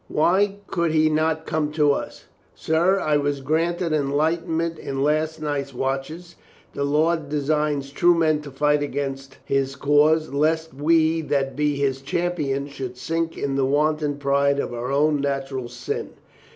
Why 0.07 0.55
could 0.65 0.93
he 0.93 1.11
not 1.11 1.45
come 1.45 1.71
to 1.73 1.91
us?" 1.91 2.25
"Sir, 2.55 2.99
I 2.99 3.17
was 3.17 3.39
granted 3.39 3.93
enlightenment 3.93 4.79
in 4.79 5.03
last 5.03 5.39
night's 5.39 5.75
watches. 5.75 6.37
The 6.73 6.83
Lord 6.83 7.29
designs 7.29 7.91
true 7.91 8.15
men 8.15 8.41
to 8.41 8.49
fight 8.49 8.81
against 8.81 9.37
His 9.45 9.75
cause 9.75 10.33
lest 10.33 10.73
we 10.73 11.21
that 11.29 11.55
be 11.55 11.75
His 11.75 12.01
champions 12.01 12.71
should 12.71 12.97
sink 12.97 13.37
in 13.37 13.57
the 13.57 13.65
wanton 13.65 14.17
pride 14.17 14.57
of 14.57 14.73
our 14.73 14.91
own 14.91 15.21
natural 15.21 15.69
sin." 15.69 16.09